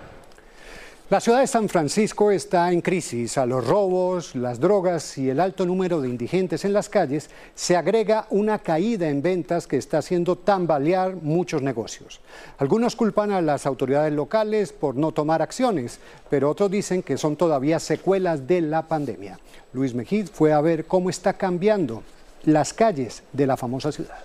La 1.12 1.20
ciudad 1.20 1.42
de 1.42 1.48
San 1.48 1.68
Francisco 1.68 2.32
está 2.32 2.72
en 2.72 2.80
crisis. 2.80 3.38
A 3.38 3.46
los 3.46 3.68
robos, 3.68 4.34
las 4.34 4.62
drogas 4.62 5.18
y 5.18 5.30
el 5.30 5.42
alto 5.42 5.66
número 5.66 6.00
de 6.00 6.08
indigentes 6.08 6.64
en 6.64 6.72
las 6.72 6.88
calles 6.88 7.30
se 7.54 7.76
agrega 7.76 8.28
una 8.30 8.60
caída 8.60 9.10
en 9.10 9.22
ventas 9.22 9.68
que 9.68 9.76
está 9.76 9.98
haciendo 9.98 10.38
tambalear 10.38 11.18
muchos 11.18 11.62
negocios. 11.62 12.22
Algunos 12.60 12.96
culpan 12.96 13.34
a 13.34 13.42
las 13.42 13.66
autoridades 13.66 14.14
locales 14.14 14.72
por 14.72 14.96
no 14.96 15.12
tomar 15.12 15.42
acciones, 15.42 16.00
pero 16.30 16.50
otros 16.50 16.72
dicen 16.72 17.04
que 17.04 17.18
son 17.18 17.36
todavía 17.36 17.80
secuelas 17.80 18.48
de 18.48 18.62
la 18.62 18.88
pandemia. 18.88 19.38
Luis 19.74 19.94
Mejid 19.94 20.30
fue 20.32 20.54
a 20.54 20.62
ver 20.62 20.86
cómo 20.86 21.10
está 21.10 21.34
cambiando 21.34 22.04
las 22.46 22.74
calles 22.74 23.22
de 23.34 23.48
la 23.48 23.58
famosa 23.58 23.92
ciudad. 23.92 24.20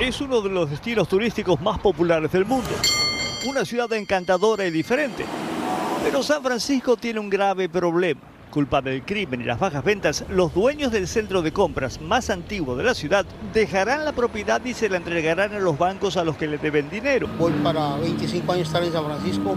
Es 0.00 0.20
uno 0.20 0.40
de 0.40 0.50
los 0.50 0.70
destinos 0.70 1.08
turísticos 1.08 1.60
más 1.60 1.80
populares 1.80 2.30
del 2.30 2.44
mundo 2.44 2.70
una 3.46 3.64
ciudad 3.64 3.92
encantadora 3.92 4.66
y 4.66 4.70
diferente. 4.70 5.24
Pero 6.04 6.22
San 6.22 6.42
Francisco 6.42 6.96
tiene 6.96 7.20
un 7.20 7.30
grave 7.30 7.68
problema. 7.68 8.20
Culpa 8.50 8.82
del 8.82 9.02
crimen 9.02 9.40
y 9.40 9.44
las 9.44 9.58
bajas 9.58 9.82
ventas, 9.82 10.24
los 10.28 10.52
dueños 10.52 10.92
del 10.92 11.08
centro 11.08 11.40
de 11.40 11.52
compras 11.52 12.00
más 12.02 12.28
antiguo 12.28 12.76
de 12.76 12.84
la 12.84 12.92
ciudad 12.94 13.24
dejarán 13.54 14.04
la 14.04 14.12
propiedad 14.12 14.62
y 14.62 14.74
se 14.74 14.90
la 14.90 14.98
entregarán 14.98 15.54
a 15.54 15.58
los 15.58 15.78
bancos 15.78 16.18
a 16.18 16.24
los 16.24 16.36
que 16.36 16.46
le 16.46 16.58
deben 16.58 16.90
dinero. 16.90 17.28
Voy 17.38 17.52
para 17.62 17.96
25 17.96 18.52
años 18.52 18.66
estar 18.66 18.84
en 18.84 18.92
San 18.92 19.06
Francisco 19.06 19.56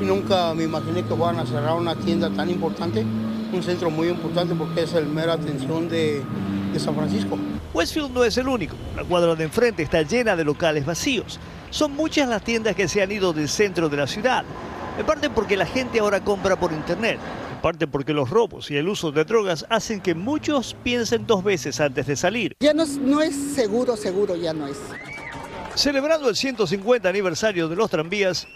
y 0.00 0.04
nunca 0.04 0.52
me 0.52 0.64
imaginé 0.64 1.02
que 1.02 1.14
fueran 1.14 1.38
a 1.38 1.46
cerrar 1.46 1.74
una 1.74 1.96
tienda 1.96 2.28
tan 2.28 2.50
importante, 2.50 3.02
un 3.50 3.62
centro 3.62 3.88
muy 3.88 4.08
importante 4.08 4.54
porque 4.54 4.82
es 4.82 4.92
el 4.92 5.06
mera 5.06 5.32
atención 5.32 5.88
de, 5.88 6.22
de 6.70 6.80
San 6.80 6.94
Francisco. 6.94 7.38
Westfield 7.72 8.12
no 8.12 8.24
es 8.24 8.36
el 8.36 8.46
único. 8.46 8.76
La 8.94 9.04
cuadra 9.04 9.34
de 9.34 9.44
enfrente 9.44 9.82
está 9.82 10.02
llena 10.02 10.36
de 10.36 10.44
locales 10.44 10.84
vacíos. 10.84 11.40
Son 11.74 11.92
muchas 11.92 12.28
las 12.28 12.44
tiendas 12.44 12.76
que 12.76 12.86
se 12.86 13.02
han 13.02 13.10
ido 13.10 13.32
del 13.32 13.48
centro 13.48 13.88
de 13.88 13.96
la 13.96 14.06
ciudad, 14.06 14.44
en 14.96 15.04
parte 15.04 15.28
porque 15.28 15.56
la 15.56 15.66
gente 15.66 15.98
ahora 15.98 16.22
compra 16.22 16.54
por 16.54 16.70
internet, 16.70 17.18
en 17.52 17.60
parte 17.60 17.88
porque 17.88 18.12
los 18.12 18.30
robos 18.30 18.70
y 18.70 18.76
el 18.76 18.88
uso 18.88 19.10
de 19.10 19.24
drogas 19.24 19.66
hacen 19.68 20.00
que 20.00 20.14
muchos 20.14 20.76
piensen 20.84 21.26
dos 21.26 21.42
veces 21.42 21.80
antes 21.80 22.06
de 22.06 22.14
salir. 22.14 22.54
Ya 22.60 22.72
no, 22.72 22.86
no 22.86 23.20
es 23.20 23.34
seguro, 23.34 23.96
seguro 23.96 24.36
ya 24.36 24.52
no 24.52 24.68
es. 24.68 24.76
Celebrando 25.74 26.28
el 26.28 26.36
150 26.36 27.08
aniversario 27.08 27.68
de 27.68 27.74
los 27.74 27.90
tranvías, 27.90 28.46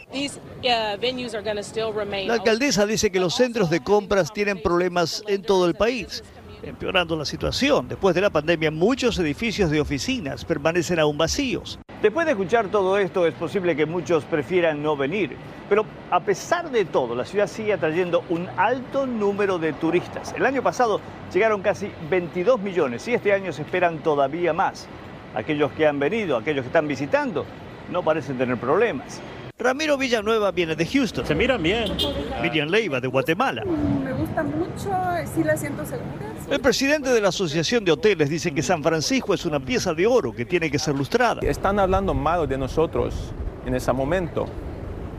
la 0.62 2.34
alcaldesa 2.34 2.86
dice 2.86 3.10
que 3.10 3.18
los 3.18 3.34
centros 3.34 3.68
de 3.68 3.82
compras 3.82 4.32
tienen 4.32 4.62
problemas 4.62 5.24
en 5.26 5.42
todo 5.42 5.66
el 5.66 5.74
país 5.74 6.22
empeorando 6.62 7.16
la 7.16 7.24
situación. 7.24 7.88
Después 7.88 8.14
de 8.14 8.20
la 8.20 8.30
pandemia, 8.30 8.70
muchos 8.70 9.18
edificios 9.18 9.70
de 9.70 9.80
oficinas 9.80 10.44
permanecen 10.44 10.98
aún 10.98 11.16
vacíos. 11.18 11.78
Después 12.02 12.26
de 12.26 12.32
escuchar 12.32 12.68
todo 12.68 12.96
esto, 12.96 13.26
es 13.26 13.34
posible 13.34 13.74
que 13.74 13.84
muchos 13.84 14.24
prefieran 14.24 14.80
no 14.84 14.96
venir. 14.96 15.36
Pero 15.68 15.84
a 16.12 16.20
pesar 16.20 16.70
de 16.70 16.84
todo, 16.84 17.16
la 17.16 17.24
ciudad 17.24 17.48
sigue 17.48 17.72
atrayendo 17.72 18.22
un 18.28 18.48
alto 18.56 19.04
número 19.04 19.58
de 19.58 19.72
turistas. 19.72 20.32
El 20.36 20.46
año 20.46 20.62
pasado 20.62 21.00
llegaron 21.34 21.60
casi 21.60 21.90
22 22.08 22.60
millones 22.60 23.08
y 23.08 23.14
este 23.14 23.32
año 23.32 23.52
se 23.52 23.62
esperan 23.62 23.98
todavía 23.98 24.52
más. 24.52 24.86
Aquellos 25.34 25.72
que 25.72 25.88
han 25.88 25.98
venido, 25.98 26.36
aquellos 26.36 26.62
que 26.62 26.68
están 26.68 26.86
visitando, 26.86 27.44
no 27.90 28.04
parecen 28.04 28.38
tener 28.38 28.58
problemas. 28.58 29.20
Ramiro 29.60 29.98
Villanueva 29.98 30.52
viene 30.52 30.76
de 30.76 30.86
Houston. 30.86 31.26
Se 31.26 31.34
miran 31.34 31.60
bien. 31.60 31.96
Miriam 32.40 32.68
Leiva 32.68 33.00
de 33.00 33.08
Guatemala. 33.08 33.64
Me 33.64 34.12
gusta 34.12 34.44
mucho, 34.44 34.90
sí 35.34 35.42
la 35.42 35.56
siento 35.56 35.84
segura. 35.84 36.06
El 36.48 36.60
presidente 36.60 37.10
de 37.10 37.20
la 37.20 37.30
Asociación 37.30 37.84
de 37.84 37.90
Hoteles 37.90 38.30
dice 38.30 38.54
que 38.54 38.62
San 38.62 38.84
Francisco 38.84 39.34
es 39.34 39.44
una 39.44 39.58
pieza 39.58 39.92
de 39.94 40.06
oro 40.06 40.32
que 40.32 40.44
tiene 40.44 40.70
que 40.70 40.78
ser 40.78 40.94
lustrada. 40.94 41.40
Están 41.42 41.80
hablando 41.80 42.14
mal 42.14 42.46
de 42.46 42.56
nosotros 42.56 43.32
en 43.66 43.74
ese 43.74 43.92
momento, 43.92 44.46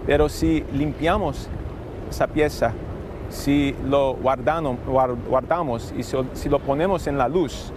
pero 0.06 0.30
si 0.30 0.64
limpiamos 0.74 1.50
esa 2.10 2.26
pieza, 2.26 2.72
si 3.30 3.76
lo 3.86 4.14
guardamos, 4.14 4.78
guardamos 5.28 5.94
y 5.98 6.04
si 6.04 6.50
lo 6.50 6.60
ponemos 6.60 7.08
en 7.08 7.18
la 7.18 7.28
luz, 7.28 7.74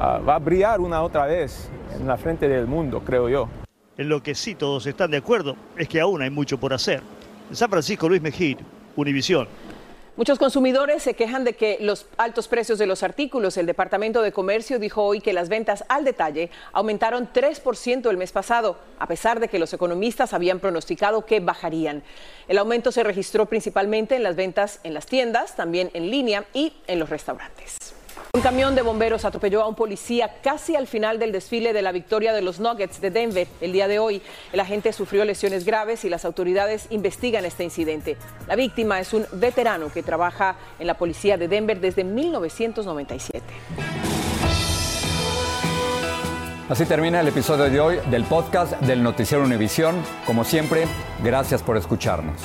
ah, 0.00 0.18
va 0.18 0.34
a 0.34 0.38
brillar 0.40 0.80
una 0.80 1.00
otra 1.02 1.26
vez 1.26 1.70
en 1.96 2.08
la 2.08 2.16
frente 2.16 2.48
del 2.48 2.66
mundo, 2.66 3.02
creo 3.06 3.28
yo. 3.28 3.48
En 3.98 4.10
lo 4.10 4.22
que 4.22 4.34
sí 4.34 4.54
todos 4.54 4.86
están 4.86 5.10
de 5.10 5.16
acuerdo 5.16 5.56
es 5.78 5.88
que 5.88 6.00
aún 6.00 6.20
hay 6.20 6.28
mucho 6.28 6.58
por 6.58 6.74
hacer. 6.74 7.02
San 7.52 7.70
Francisco, 7.70 8.08
Luis 8.08 8.20
Mejía, 8.20 8.58
Univisión. 8.94 9.48
Muchos 10.16 10.38
consumidores 10.38 11.02
se 11.02 11.14
quejan 11.14 11.44
de 11.44 11.54
que 11.54 11.78
los 11.80 12.06
altos 12.16 12.48
precios 12.48 12.78
de 12.78 12.86
los 12.86 13.02
artículos. 13.02 13.56
El 13.56 13.66
Departamento 13.66 14.22
de 14.22 14.32
Comercio 14.32 14.78
dijo 14.78 15.02
hoy 15.02 15.20
que 15.20 15.34
las 15.34 15.50
ventas 15.50 15.84
al 15.88 16.04
detalle 16.04 16.50
aumentaron 16.72 17.28
3% 17.32 18.08
el 18.08 18.16
mes 18.16 18.32
pasado, 18.32 18.78
a 18.98 19.06
pesar 19.06 19.40
de 19.40 19.48
que 19.48 19.58
los 19.58 19.72
economistas 19.74 20.32
habían 20.32 20.58
pronosticado 20.58 21.26
que 21.26 21.40
bajarían. 21.40 22.02
El 22.48 22.58
aumento 22.58 22.92
se 22.92 23.02
registró 23.02 23.46
principalmente 23.46 24.16
en 24.16 24.22
las 24.22 24.36
ventas 24.36 24.80
en 24.84 24.94
las 24.94 25.06
tiendas, 25.06 25.54
también 25.54 25.90
en 25.92 26.10
línea 26.10 26.46
y 26.54 26.72
en 26.86 26.98
los 26.98 27.10
restaurantes. 27.10 27.94
Un 28.36 28.42
camión 28.42 28.74
de 28.74 28.82
bomberos 28.82 29.24
atropelló 29.24 29.62
a 29.62 29.66
un 29.66 29.74
policía 29.74 30.30
casi 30.42 30.76
al 30.76 30.86
final 30.86 31.18
del 31.18 31.32
desfile 31.32 31.72
de 31.72 31.80
la 31.80 31.90
victoria 31.90 32.34
de 32.34 32.42
los 32.42 32.60
Nuggets 32.60 33.00
de 33.00 33.10
Denver 33.10 33.48
el 33.62 33.72
día 33.72 33.88
de 33.88 33.98
hoy. 33.98 34.20
El 34.52 34.60
agente 34.60 34.92
sufrió 34.92 35.24
lesiones 35.24 35.64
graves 35.64 36.04
y 36.04 36.10
las 36.10 36.26
autoridades 36.26 36.86
investigan 36.90 37.46
este 37.46 37.64
incidente. 37.64 38.18
La 38.46 38.54
víctima 38.54 39.00
es 39.00 39.14
un 39.14 39.24
veterano 39.32 39.90
que 39.90 40.02
trabaja 40.02 40.56
en 40.78 40.86
la 40.86 40.98
policía 40.98 41.38
de 41.38 41.48
Denver 41.48 41.80
desde 41.80 42.04
1997. 42.04 43.42
Así 46.68 46.84
termina 46.84 47.20
el 47.20 47.28
episodio 47.28 47.70
de 47.70 47.80
hoy 47.80 47.96
del 48.10 48.24
podcast 48.24 48.78
del 48.82 49.02
Noticiero 49.02 49.44
Univisión. 49.44 49.96
Como 50.26 50.44
siempre, 50.44 50.86
gracias 51.24 51.62
por 51.62 51.78
escucharnos. 51.78 52.42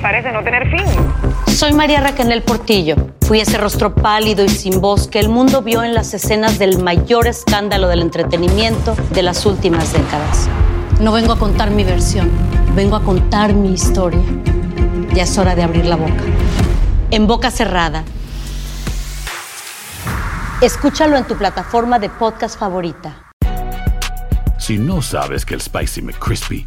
Parece 0.00 0.32
no 0.32 0.42
tener 0.42 0.68
fin. 0.70 0.84
Soy 1.46 1.72
María 1.72 2.00
Raquel 2.00 2.42
Portillo. 2.42 2.96
Fui 3.22 3.40
ese 3.40 3.58
rostro 3.58 3.94
pálido 3.94 4.44
y 4.44 4.48
sin 4.48 4.80
voz 4.80 5.06
que 5.06 5.20
el 5.20 5.28
mundo 5.28 5.62
vio 5.62 5.82
en 5.84 5.94
las 5.94 6.14
escenas 6.14 6.58
del 6.58 6.82
mayor 6.82 7.26
escándalo 7.26 7.88
del 7.88 8.00
entretenimiento 8.00 8.94
de 9.12 9.22
las 9.22 9.46
últimas 9.46 9.92
décadas. 9.92 10.48
No 11.00 11.12
vengo 11.12 11.32
a 11.32 11.38
contar 11.38 11.70
mi 11.70 11.84
versión, 11.84 12.30
vengo 12.74 12.96
a 12.96 13.02
contar 13.02 13.54
mi 13.54 13.72
historia. 13.72 14.20
Ya 15.14 15.24
es 15.24 15.38
hora 15.38 15.54
de 15.54 15.62
abrir 15.62 15.86
la 15.86 15.96
boca. 15.96 16.22
En 17.10 17.26
boca 17.26 17.50
cerrada. 17.50 18.04
Escúchalo 20.60 21.16
en 21.16 21.24
tu 21.24 21.36
plataforma 21.36 21.98
de 21.98 22.10
podcast 22.10 22.58
favorita. 22.58 23.32
Si 24.58 24.76
no 24.76 25.00
sabes 25.02 25.44
que 25.46 25.54
el 25.54 25.60
Spicy 25.60 26.02
McCrispy 26.02 26.66